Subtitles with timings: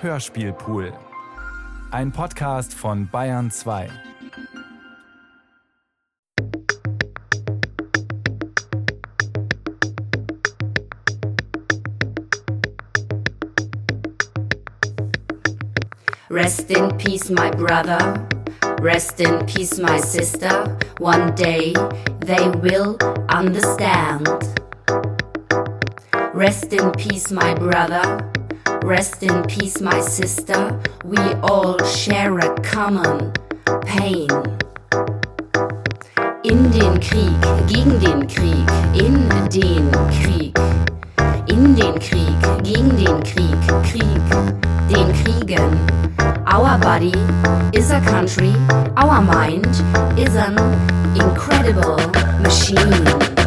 [0.00, 0.92] Hörspielpool.
[1.90, 3.88] Ein Podcast von Bayern 2.
[16.30, 18.24] Rest in peace, my brother.
[18.80, 20.78] Rest in peace, my sister.
[21.00, 21.72] One day
[22.20, 22.96] they will
[23.28, 24.28] understand.
[26.32, 28.37] Rest in peace, my brother.
[28.82, 30.80] Rest in peace, my sister.
[31.04, 33.32] We all share a common
[33.84, 34.28] pain.
[36.44, 40.58] In den Krieg, gegen den Krieg, in den Krieg.
[41.48, 44.28] In den Krieg, gegen den Krieg, Krieg,
[44.88, 45.78] den Kriegen.
[46.46, 47.12] Our body
[47.72, 48.54] is a country,
[48.96, 49.66] our mind
[50.18, 50.56] is an
[51.14, 51.98] incredible
[52.40, 53.37] machine.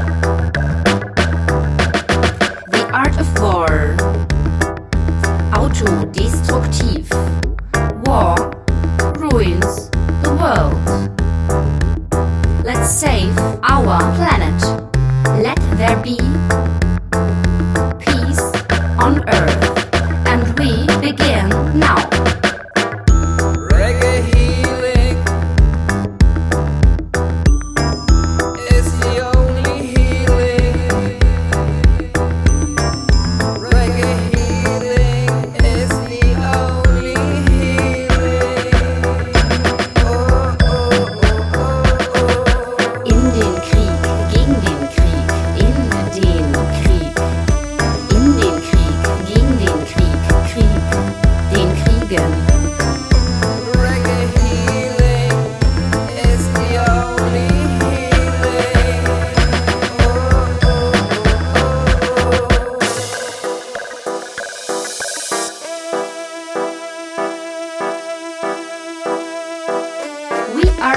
[12.66, 14.31] Let's save our planet.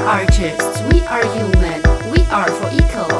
[0.07, 1.81] Artists, we are human,
[2.13, 3.14] we are for equal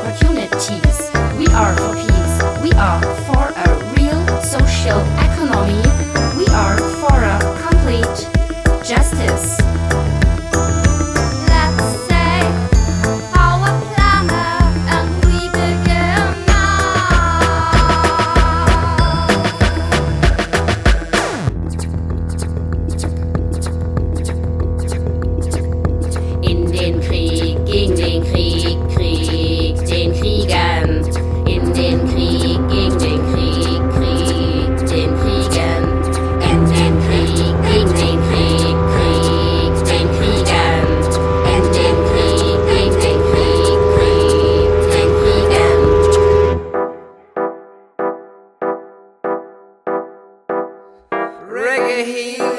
[52.25, 52.55] We are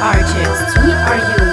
[0.00, 0.78] artists.
[0.78, 1.45] We are you.